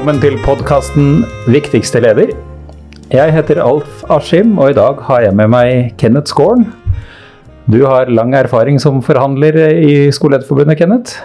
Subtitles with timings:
[0.00, 2.30] Velkommen til podkasten 'Viktigste leder'.
[3.12, 6.72] Jeg heter Alf Askim, og i dag har jeg med meg Kenneth Skåren.
[7.68, 11.20] Du har lang erfaring som forhandler i Skolelederforbundet, Kenneth?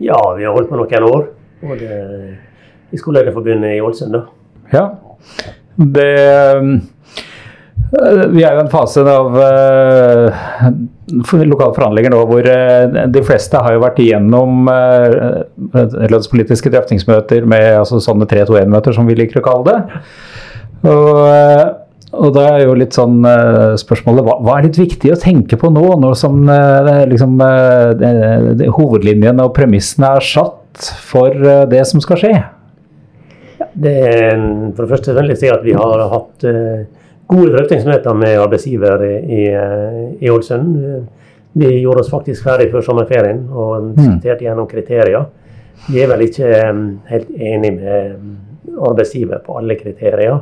[0.00, 1.26] Ja, vi har holdt på noen år.
[1.68, 1.90] Både
[2.92, 4.20] i Skolelederforbundet i Ålesund, da.
[4.72, 4.88] Ja.
[5.76, 6.16] Det
[8.32, 9.36] Vi er jo i en fase av
[11.12, 15.44] lokale forhandlinger nå hvor uh, de fleste har jo vært igjennom uh,
[16.08, 20.08] lønnspolitiske drøftingsmøter med altså, sånne 3-2-1-møter, som vi liker å kalle det.
[20.84, 21.20] Og,
[22.14, 23.22] og da er jo litt sånn
[23.80, 26.42] spørsmålet hva, hva, er litt viktig å tenke på nå, nå som
[27.08, 27.38] liksom,
[28.76, 31.32] hovedlinjene og premissene er satt for
[31.70, 32.34] det som skal skje?
[33.72, 33.96] Det
[34.76, 36.46] for det første vil jeg si at vi har hatt
[37.28, 39.44] gode drøftingsmøter med arbeidsgiver i,
[40.20, 40.74] i Ålesund.
[41.54, 43.90] Vi gjorde oss faktisk ferdig før sommerferien og mm.
[43.98, 45.28] diskuterte gjennom kriterier.
[45.86, 46.50] Vi er vel ikke
[47.10, 48.16] helt enig med
[48.74, 50.40] arbeidsgiver på alle kriterier.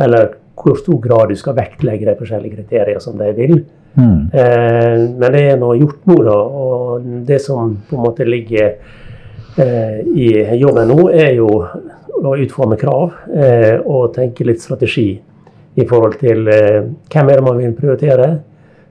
[0.00, 3.56] Eller hvor stor grad du skal vektlegge de forskjellige kriterier som de vil.
[3.94, 4.28] Mm.
[4.32, 6.36] Eh, men det er nå gjort nå, da.
[6.36, 8.74] Og det som på en måte ligger
[9.56, 11.48] eh, i jobben nå, er jo
[12.22, 15.10] å utforme krav eh, og tenke litt strategi
[15.74, 16.80] i forhold til eh,
[17.12, 18.30] hvem er det man vil prioritere,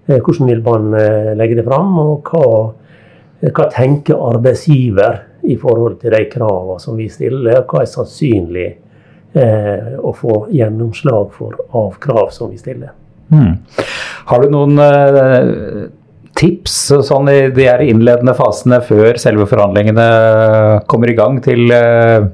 [0.08, 2.46] eh, hvordan vil man eh, legge det fram, og hva,
[3.50, 8.68] hva tenker arbeidsgiver i forhold til de kravene som vi stiller, og hva er sannsynlig
[9.34, 12.94] eh, å få gjennomslag for av krav som vi stiller.
[13.32, 13.58] Hmm.
[14.28, 15.88] Har du noen eh,
[16.38, 20.08] tips sånn i de innledende fasene før selve forhandlingene
[20.92, 22.30] kommer i gang, til eh,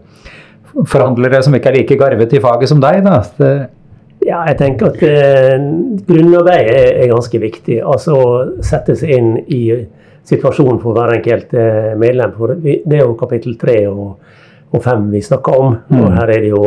[0.88, 3.04] forhandlere som ikke er like garvet i faget som deg?
[3.06, 3.22] da?
[3.38, 3.54] Det
[4.28, 5.53] ja, jeg tenker at eh,
[6.08, 7.80] grunnarbeidet er, er, ganske viktig.
[7.83, 8.17] Altså
[8.65, 9.61] sette seg inn i
[10.27, 12.33] situasjonen for hver enkelt eh, medlem.
[12.36, 14.33] For det er jo kapittel tre og,
[14.67, 15.77] og fem vi snakker om.
[15.88, 15.99] Mm.
[16.02, 16.64] Og her er det jo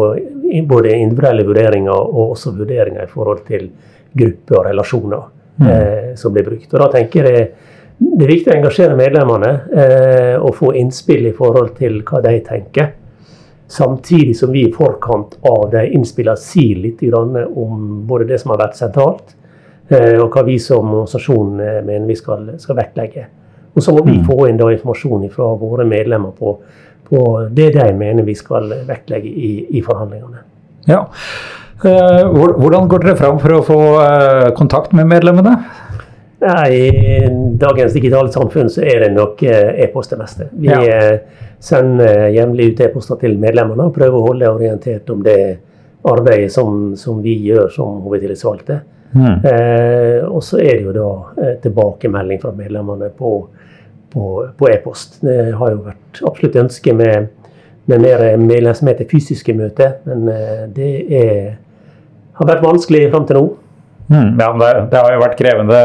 [0.71, 3.69] både individuelle vurderinger og også vurderinger i forhold til
[4.17, 5.27] grupper og relasjoner
[5.61, 5.69] mm.
[5.69, 6.71] eh, som blir brukt.
[6.73, 7.51] Og da tenker jeg
[8.01, 12.39] det er viktig å engasjere medlemmene eh, og få innspill i forhold til hva de
[12.47, 12.95] tenker.
[13.71, 18.59] Samtidig som vi i forkant av de innspillene sier litt om både det som har
[18.65, 19.37] vært sentralt,
[19.89, 23.29] eh, og hva vi som organisasjon eh, mener vi skal, skal vektlegge.
[23.71, 24.25] Og så må vi mm.
[24.27, 26.57] få inn da informasjon fra våre medlemmer på,
[27.07, 27.21] på,
[27.55, 30.43] det de mener vi skal vektlegge i, i forhandlingene.
[30.91, 31.05] Ja.
[31.85, 33.79] Eh, hvordan går dere fram for å få
[34.59, 35.55] kontakt med medlemmene?
[36.41, 36.91] I
[37.61, 40.49] dagens digitale samfunn så er det nok e-post det meste.
[40.59, 41.15] Vi ja
[41.61, 45.41] sender jevnlig ut e-poster til medlemmene og prøve å holde orientert om det
[46.09, 48.81] arbeidet som, som vi gjør som hovedtillitsvalgte.
[49.13, 49.45] Mm.
[49.45, 51.09] Eh, og så er det jo da
[51.43, 53.33] eh, tilbakemelding fra medlemmene på,
[54.13, 55.19] på e-post.
[55.25, 57.31] Det har jo vært absolutt ønske med,
[57.91, 61.43] med mer medlemsmøte, fysiske møter, men eh, det er,
[62.39, 63.49] har vært vanskelig fram til nå.
[64.11, 65.83] Mm, ja, det, det har jo vært krevende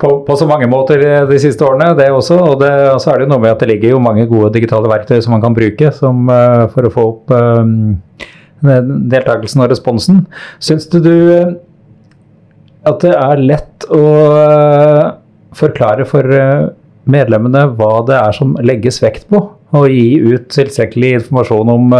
[0.00, 2.38] på, på, så mange måter de siste årene, det også.
[2.40, 2.70] Og, det,
[3.02, 5.34] så er det jo noe med at det ligger jo mange gode digitale verktøy som
[5.36, 7.62] man kan bruke som, uh, for å få opp uh,
[8.60, 10.22] deltakelsen og responsen.
[10.62, 11.10] Syns du,
[12.88, 14.04] at det er lett å
[15.56, 16.28] forklare for
[17.10, 19.40] medlemmene hva det er som legges vekt på,
[19.70, 21.94] og gi ut tilstrekkelig informasjon om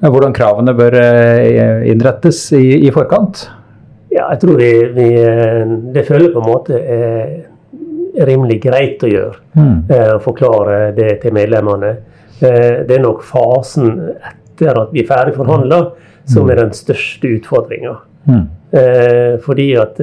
[0.00, 0.96] hvordan kravene bør
[1.90, 3.48] innrettes i, i forkant?
[4.10, 9.10] Ja, jeg tror vi, vi, eh, det føler på en måte er rimelig greit å
[9.10, 9.42] gjøre.
[9.54, 9.76] Mm.
[9.86, 11.92] Eh, å forklare det til medlemmene.
[12.40, 15.80] Eh, det er nok fasen etter at vi er ferdig forhandla
[16.26, 16.50] som mm.
[16.50, 17.98] er den største utfordringa.
[18.30, 18.48] Mm.
[19.42, 19.96] Fordi at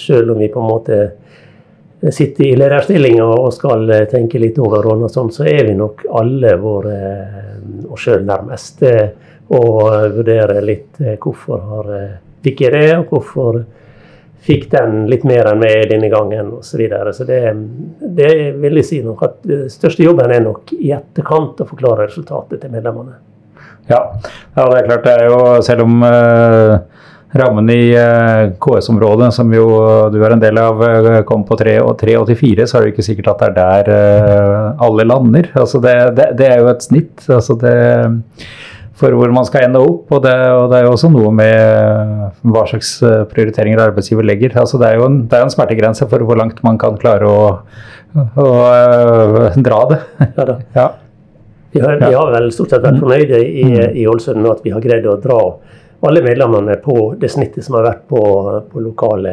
[0.00, 0.96] selv om vi på en måte
[2.10, 6.02] sitter i lederstillinga og skal tenke litt over rollen, og sånn, så er vi nok
[6.18, 6.96] alle våre
[7.92, 8.82] oss sjøl nærmest.
[9.54, 9.78] Og
[10.16, 11.94] vurdere litt hvorfor har
[12.42, 13.62] fikk jeg det, og hvorfor
[14.42, 16.72] fikk den litt mer enn meg denne gangen osv.
[16.72, 17.12] Så, videre.
[17.14, 17.40] så det,
[18.18, 22.08] det vil jeg si nok at den største jobben er nok i etterkant å forklare
[22.08, 23.20] resultatet til medlemmene.
[23.90, 24.00] Ja,
[24.56, 25.06] ja det er klart.
[25.06, 26.74] det er jo Selv om eh,
[27.38, 29.66] rammen i eh, KS-området, som jo
[30.12, 33.42] du er en del av, uh, kom på 3,84, så er det ikke sikkert at
[33.42, 35.48] det er der alle lander.
[35.54, 37.24] Altså det, det, det, er jo et snitt.
[37.30, 37.78] altså det
[39.02, 40.10] for hvor man skal ende opp.
[40.14, 44.54] Og det, og det, er jo også noe med hva slags eh, prioriteringer arbeidsgiver legger.
[44.62, 47.28] Altså det, er jo en, det er en smertegrense for hvor langt man kan klare
[47.28, 47.44] å,
[48.14, 50.02] å, eh, dra det.
[50.22, 50.58] Ja, da.
[50.78, 50.88] ja.
[51.72, 53.94] Vi, har, vi, har, vel stort sett vært fornøyde i, mm.
[53.96, 55.38] i Ålesund med at vi har greid å dra
[56.04, 58.20] alle medlemmene på det snittet som har vært på,
[58.68, 59.32] på lokale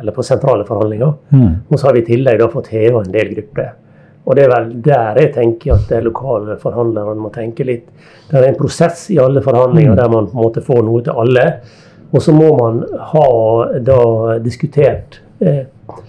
[0.00, 1.14] eller på sentrale forhandlinger.
[1.32, 1.52] Mm.
[1.70, 3.70] Og så har vi i tillegg fått heva en del grupper.
[4.28, 7.86] Og det er vel der jeg tenker at de lokale forhandlerne må tenke litt.
[8.28, 11.16] Det er en prosess i alle forhandlinger der man på en måte får noe til
[11.22, 11.46] alle.
[12.12, 12.82] Og så må man
[13.12, 13.30] ha
[13.84, 14.02] da
[14.44, 15.64] diskutert eh,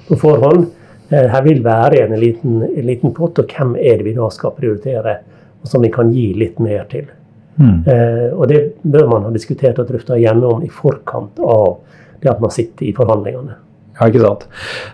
[0.07, 0.67] på forhånd.
[1.09, 4.27] Eh, her vil være en liten, en liten pott, og hvem er det vi da
[4.31, 5.15] skal prioritere,
[5.59, 7.07] og som vi kan gi litt mer til.
[7.59, 7.83] Mm.
[7.87, 11.79] Eh, og det bør man ha diskutert og drøfta gjennom i forkant av
[12.23, 13.57] det at man sitter i forhandlingene.
[13.99, 14.45] Ja, ikke sant.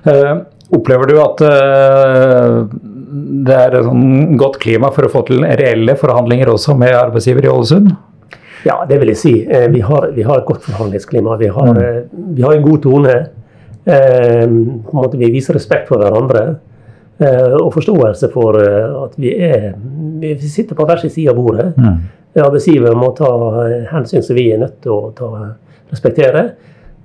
[0.10, 0.34] Eh,
[0.74, 2.58] opplever du at eh,
[3.48, 7.48] det er et sånn godt klima for å få til reelle forhandlinger også med arbeidsgiver
[7.48, 7.92] i Ålesund?
[8.66, 9.34] Ja, det vil jeg si.
[9.46, 11.36] Eh, vi, har, vi har et godt forhandlingsklima.
[11.38, 12.32] Vi har, mm.
[12.36, 13.16] vi har en god tone.
[13.86, 14.48] Eh,
[15.20, 16.60] Vi viser respekt for hverandre.
[17.20, 19.76] eh, og forståelse for eh, at vi, er,
[20.20, 21.70] vi sitter på hver sin side av bordet.
[21.78, 22.00] Mm.
[22.42, 23.30] Arbeidsgiver må ta
[23.68, 25.30] eh, hensyn som vi er nødt til å ta,
[25.94, 26.50] respektere.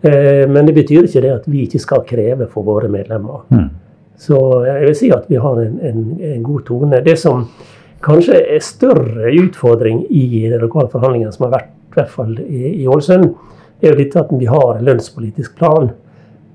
[0.03, 3.45] Eh, Men det betyr ikke det at vi ikke skal kreve for våre medlemmer.
[3.53, 3.69] Mm.
[4.21, 4.37] Så
[4.67, 6.01] jeg vil si at vi har en, en,
[6.35, 7.01] en god tone.
[7.05, 7.47] Det som
[8.05, 12.61] kanskje er større utfordring i de lokale forhandlingene som har vært i hvert fall i,
[12.83, 13.31] i Ålesund,
[13.81, 15.89] er jo dette at vi har en lønnspolitisk plan.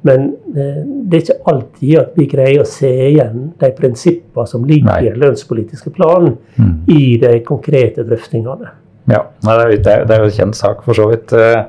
[0.05, 4.65] Men eh, det er ikke alltid at vi greier å se igjen de prinsippene som
[4.69, 6.75] ligger i den lønnspolitiske planen, Mm.
[6.87, 8.69] i de konkrete drøftingene.
[9.09, 11.65] Ja, det, er, er, det er jo en kjent sak for så vidt, eh,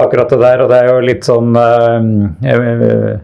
[0.00, 0.62] akkurat det der.
[0.64, 3.18] Og det er jo litt sånn eh, eh,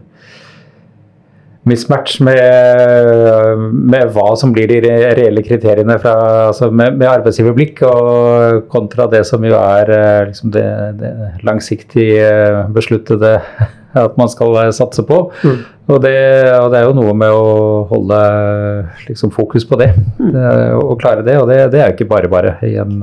[1.67, 6.13] mismatch med, med hva som blir de reelle kriteriene fra,
[6.49, 10.65] altså med, med arbeidsgiverblikk, og kontra det som jo er eh, liksom det,
[11.01, 11.11] det
[11.47, 13.37] langsiktig eh, besluttede
[14.05, 15.21] at man skal eh, satse på.
[15.43, 15.61] Mm.
[15.87, 16.17] Og det,
[16.57, 17.45] og det er jo noe med å
[17.91, 18.17] holde
[19.07, 20.35] liksom, fokus på det, mm.
[20.81, 21.37] og klare det.
[21.39, 22.99] Og det, det er jo ikke bare bare i en,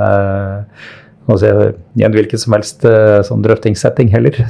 [1.40, 2.84] si, i en hvilken som helst
[3.30, 4.44] sånn drøftingssetting heller.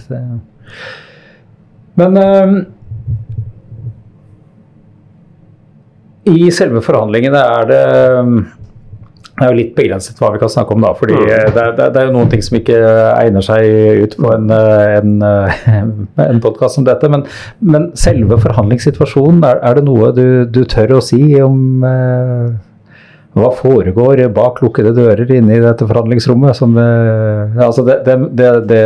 [1.95, 2.57] Men eh,
[6.31, 7.83] i selve forhandlingene er det
[9.35, 10.93] det er jo litt begrenset hva vi kan snakke om, da.
[10.95, 11.55] fordi Mm.
[11.57, 12.77] det, det, det er jo noen ting som ikke
[13.19, 13.65] egner seg
[14.05, 15.65] ut på en, eh, en, eh,
[16.29, 17.11] en podkast som dette.
[17.11, 17.25] Men,
[17.59, 22.55] men selve forhandlingssituasjonen, er, er det noe du, du tør å si om eh,
[23.35, 26.55] hva foregår bak lukkede dører inne i dette forhandlingsrommet?
[26.55, 28.85] Som, eh, altså det, det, det, det,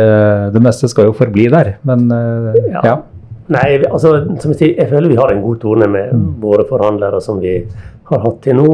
[0.57, 2.97] det meste skal jo forbli der, men eh, Ja.
[3.49, 4.11] Nei, altså,
[4.41, 6.11] som jeg sier, jeg føler vi har en god tone med
[6.41, 7.55] våre forhandlere som vi
[8.11, 8.69] har hatt til nå.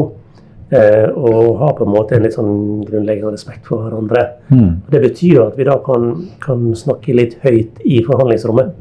[0.76, 4.24] Eh, og har på en måte en litt sånn grunnleggende respekt for hverandre.
[4.50, 4.72] Mm.
[4.92, 6.10] Det betyr at vi da kan,
[6.42, 8.74] kan snakke litt høyt i forhandlingsrommet.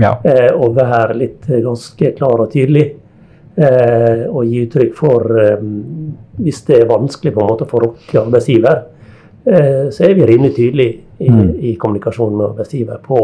[0.00, 0.14] ja.
[0.24, 2.86] Eh, og være litt ganske klar og tydelig.
[3.56, 5.60] Eh, og gi uttrykk for eh,
[6.44, 8.82] Hvis det er vanskelig på en måte for oss arbeidsgiver,
[9.46, 11.54] eh, så er vi rimelig tydelige i, Mm.
[11.60, 13.20] i kommunikasjonen med arbeidsgiver på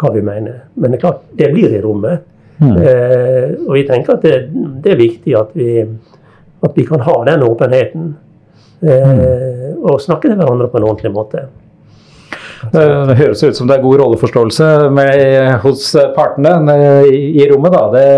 [0.00, 0.64] hva vi mener.
[0.74, 2.26] Men det er klart, det blir i rommet.
[2.60, 2.74] Mm.
[2.76, 4.34] Eh, og vi tenker at det,
[4.84, 5.80] det er viktig at vi,
[6.60, 8.12] at vi kan ha den åpenheten.
[8.80, 11.46] Eh, og snakke til hverandre på en ordentlig måte.
[12.72, 15.22] Det det høres ut som det er god rolleforståelse med,
[15.62, 15.86] hos
[16.16, 17.72] partene eh, i, i rommet.
[17.72, 17.86] Da.
[17.94, 18.08] Det,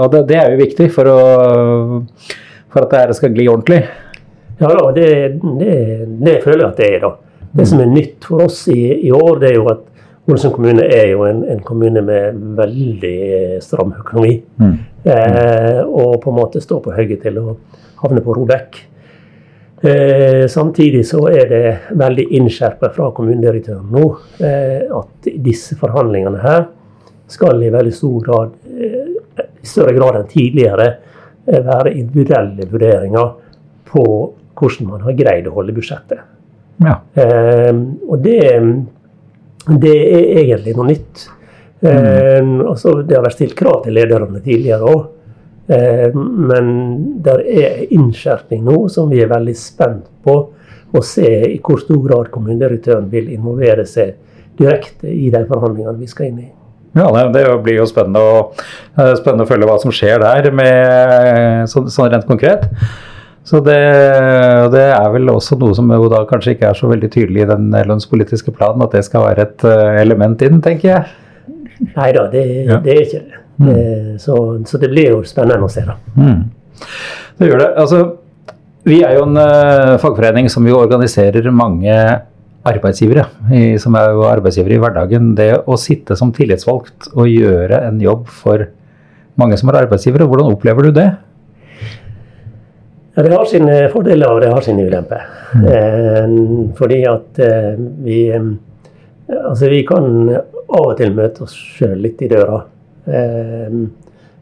[0.00, 2.00] og det, det er jo viktig for, å,
[2.72, 3.82] for at dette skal gli ordentlig.
[4.62, 5.10] Ja da, det,
[5.60, 5.76] det,
[6.22, 7.04] det føler jeg at det er.
[7.04, 7.14] da.
[7.52, 9.88] Det som er nytt for oss i, i år, det er jo at
[10.28, 13.16] Ålesund kommune er jo en, en kommune med veldig
[13.64, 14.36] stram økonomi.
[14.62, 14.76] Mm.
[15.02, 17.56] Eh, og på en måte står på høyde til å
[18.04, 18.78] havne på ROBEK.
[19.82, 21.64] Eh, samtidig så er det
[21.98, 24.04] veldig innskjerpet fra kommunedirektøren nå
[24.46, 26.68] eh, at disse forhandlingene her
[27.32, 30.88] skal i veldig stor grad, eh, i større grad enn tidligere,
[31.46, 33.32] eh, være individuelle vurderinger
[33.90, 34.04] på
[34.54, 36.22] hvordan man har greid å holde budsjettet.
[36.82, 37.00] Ja.
[37.18, 37.74] Eh,
[38.06, 38.38] og det,
[39.66, 41.26] det er egentlig noe nytt.
[41.82, 45.04] Eh, altså, det har vært stilt krav til lederne tidligere òg.
[45.72, 46.72] Eh, men
[47.22, 50.36] det er innskjerping nå som vi er veldig spent på
[50.92, 54.18] å se i hvor stor grad kommunedirektøren vil involvere seg
[54.58, 56.50] direkte i de forhandlingene vi skal inn i.
[56.92, 58.42] Ja, det, det blir jo spennende å,
[58.98, 62.68] eh, spennende å følge hva som skjer der, med, sånn, sånn rent konkret.
[63.48, 63.78] Så det,
[64.70, 67.48] det er vel også noe som jo da kanskje ikke er så veldig tydelig i
[67.50, 71.12] den lønnspolitiske planen, at det skal være et eh, element inn, tenker jeg.
[71.96, 72.78] Nei da, det, Ja.
[72.84, 73.40] det er ikke det.
[73.72, 75.98] Eh, så, så det blir jo spennende å se, da.
[76.14, 76.44] Mm.
[77.38, 77.70] Det gjør det.
[77.82, 78.02] Altså,
[78.86, 81.94] vi er jo en uh, fagforening som jo organiserer mange
[82.66, 85.32] arbeidsgivere, i, som er jo arbeidsgivere i hverdagen.
[85.38, 88.68] Det å sitte som tillitsvalgt og gjøre en jobb for
[89.38, 91.08] mange som er arbeidsgivere, hvordan opplever du det?
[93.14, 95.24] Ja, Det har sine fordeler og det har sine ulemper.
[95.52, 96.36] Eh,
[96.78, 98.52] fordi at eh, vi eh,
[99.32, 102.58] Altså, vi kan av og til møte oss sjøl litt i døra.
[103.06, 103.76] Eh,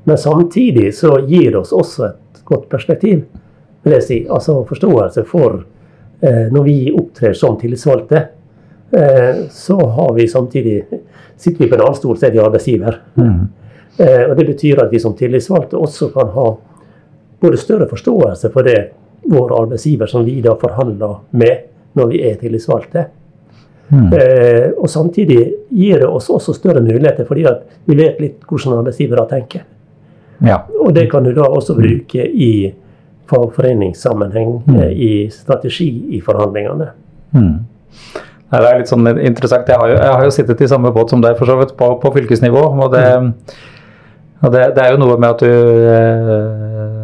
[0.05, 3.23] men samtidig så gir det oss også et godt perspektiv.
[3.83, 4.19] vil jeg si.
[4.29, 5.63] Altså forståelse for
[6.21, 8.25] eh, Når vi opptrer som tillitsvalgte,
[8.91, 10.83] eh, så har vi samtidig
[11.37, 12.99] sitter vi på en annen stol, så er vi arbeidsgiver.
[13.15, 13.49] Mm.
[13.99, 16.49] Eh, og Det betyr at vi som tillitsvalgte også kan ha
[17.41, 18.79] både større forståelse for det
[19.31, 21.67] vår arbeidsgiver som vi da forhandler med
[21.99, 23.07] når vi er tillitsvalgte.
[23.91, 24.13] Mm.
[24.15, 25.41] Eh, og samtidig
[25.75, 29.65] gir det oss også større muligheter, fordi at vi vet litt hvordan arbeidsgivere tenker.
[30.47, 30.61] Ja.
[30.81, 32.73] Og det kan du da også bruke i
[33.31, 34.81] fagforeningssammenheng, Mm.
[34.91, 36.89] i strategi i forhandlingene.
[37.35, 37.59] Mm.
[38.51, 39.69] Det er litt sånn interessant.
[39.69, 41.77] Jeg har, jo, jeg har jo sittet i samme båt som deg for så vidt,
[41.79, 42.65] på, på fylkesnivå.
[42.83, 43.05] Og, det,
[44.43, 45.53] og det, det er jo noe med at du
[45.91, 47.00] eh,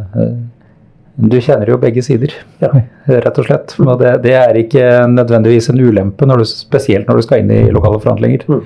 [1.17, 2.69] Du kjenner jo begge sider, Ja.
[3.09, 3.73] rett og slett.
[3.81, 7.53] Og det, det er ikke nødvendigvis en ulempe, når du, spesielt når du skal inn
[7.55, 8.45] i lokale forhandlinger.
[8.51, 8.61] Mm.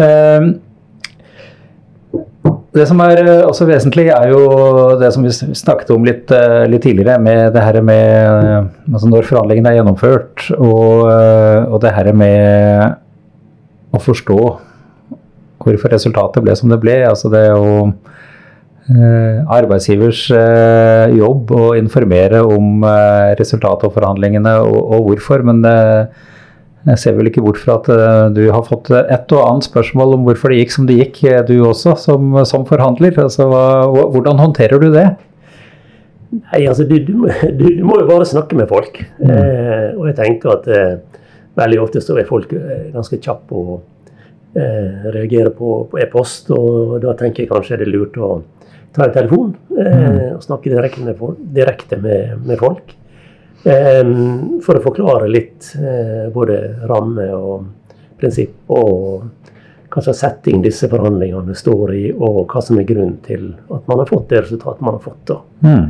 [0.00, 0.46] Eh,
[2.76, 6.64] det som er eh, også vesentlig, er jo det som vi snakket om litt, eh,
[6.72, 11.04] litt tidligere, med det her med altså Når forhandlingene er gjennomført, og,
[11.68, 12.96] og det her med
[13.92, 14.40] å forstå
[15.66, 17.02] hvorfor resultatet ble som det ble.
[17.08, 17.92] Altså det å
[18.86, 26.06] Arbeidsgivers eh, jobb å informere om eh, resultatet av forhandlingene og, og hvorfor, men eh,
[26.86, 30.14] jeg ser vel ikke bort fra at eh, du har fått et og annet spørsmål
[30.14, 33.16] om hvorfor det gikk som det gikk, eh, du også, som, som forhandler.
[33.24, 33.48] Altså,
[34.14, 35.08] hvordan håndterer du det?
[36.36, 39.02] Nei, altså du, du, du, du må jo bare snakke med folk.
[39.02, 40.96] Eh, og jeg tenker at eh,
[41.58, 43.78] veldig ofte så er folk eh, ganske kjappe og å
[44.54, 46.54] eh, reagere på, på e-post.
[46.54, 48.36] Og da tenker jeg kanskje det er lurt å
[48.96, 52.94] ta en telefon eh, og snakke direkte med, folk- direkte med, med folk.
[53.66, 54.04] Eh,
[54.64, 57.66] for å forklare litt eh, både ramme og
[58.20, 59.26] prinsipp og
[59.96, 64.02] hva slags setting disse forhandlingene står i, og hva som er grunnen til at man
[64.02, 65.22] har fått det resultatet man har fått.
[65.30, 65.38] da.
[65.64, 65.86] Mm.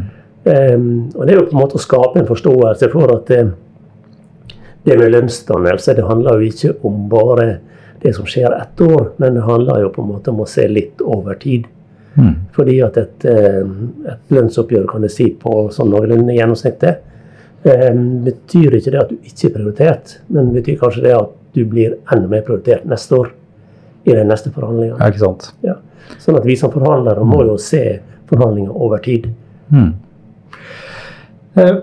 [0.46, 3.40] Um, og Det er jo på en måte å skape en forståelse for at det,
[4.86, 7.48] det med lønnsdannelse det handler jo ikke om bare
[8.04, 10.68] det som skjer ett år, men det handler jo på en måte om å se
[10.70, 11.66] litt over tid.
[12.16, 12.35] Mm.
[12.56, 13.75] Fordi at et, um,
[14.08, 17.02] et lønnsoppgjør kan jeg si på sånn noenlunde gjennomsnittet
[17.66, 21.64] um, betyr ikke det at du ikke er prioritert, men betyr kanskje det at du
[21.68, 23.35] blir enda mer prioritert neste år
[24.06, 25.00] i de neste forhandlingene.
[25.00, 25.50] Ja, ikke sant?
[25.66, 25.76] Ja.
[26.23, 27.82] Sånn at vi som forhandlere må jo se
[28.30, 29.28] forhandlinger over tid.
[29.75, 29.92] Mm.
[31.56, 31.76] Eh,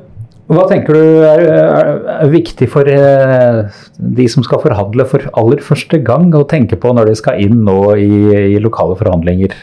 [0.54, 3.62] Hva tenker du er, er, viktig for eh,
[3.98, 7.63] de som skal forhandle for aller første gang, å tenke på når de skal inn
[7.66, 8.12] nå i,
[8.56, 9.56] i lokale forhandlinger?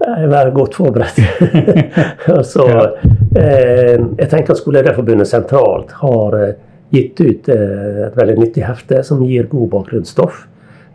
[0.00, 1.18] Være godt forberedt.
[2.38, 2.66] altså,
[3.36, 6.54] eh, jeg tenker at Skolelederforbundet sentralt har eh,
[6.94, 10.46] gitt ut eh, et veldig nyttig hefte som gir god bakgrunnsstoff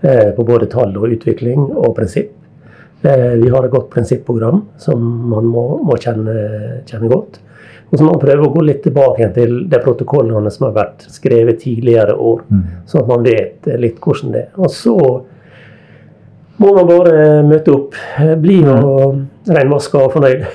[0.01, 2.33] eh, på både tall og utvikling og prinsipp.
[3.05, 6.35] Eh, vi har et godt prinsipprogram som man må, må kjenne,
[6.89, 7.39] kjenne godt.
[7.91, 11.05] Og så må man prøve å gå litt tilbake til de protokollene som har vært
[11.13, 12.41] skrevet tidligere år,
[12.89, 14.51] sånn at man vet eh, litt hvordan det er.
[14.57, 14.97] Og så
[16.57, 20.45] må man bare møte opp, eh, bli og renvaska og fornøyd.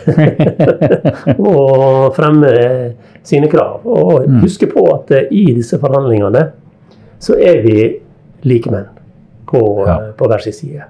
[1.51, 2.53] og fremme
[3.27, 3.81] sine krav.
[3.85, 6.47] Og huske på at eh, i disse forhandlingene
[7.21, 7.77] så er vi
[8.49, 8.89] likemenn
[9.51, 9.99] på, Ja.
[9.99, 10.87] eh, på hver sin side.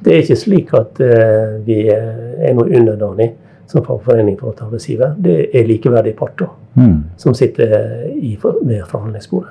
[0.00, 3.32] Det er ikke slik at eh, vi er noe underdanig
[3.68, 5.14] som fagforening for arbeidsgiver.
[5.20, 7.00] Det er likeverdige parter Mm.
[7.16, 7.72] som sitter
[8.14, 9.50] i, ved forhandlingsbordet.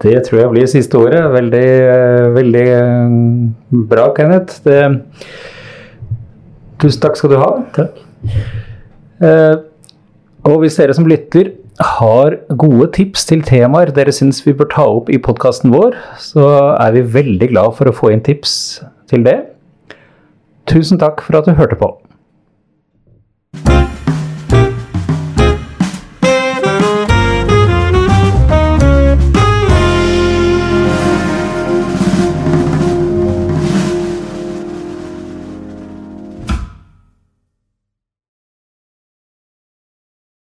[0.00, 1.28] Det tror jeg blir siste året.
[1.34, 3.16] Veldig, eh, veldig eh,
[3.90, 4.62] bra, Kenneth.
[4.64, 4.78] Det,
[6.80, 7.50] tusen takk skal du ha.
[7.76, 8.00] Takk.
[9.20, 9.56] Eh,
[10.48, 11.52] og hvis dere som lytter
[12.00, 16.46] har gode tips til temaer dere syns vi bør ta opp i podkasten vår, så
[16.80, 18.54] er vi veldig glad for å få inn tips
[19.12, 19.38] til det.
[20.70, 21.92] Tusen takk for at du hørte på.